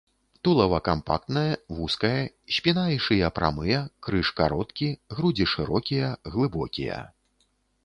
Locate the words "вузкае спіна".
1.79-2.85